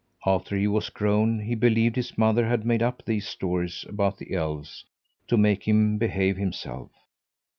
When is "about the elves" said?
3.87-4.83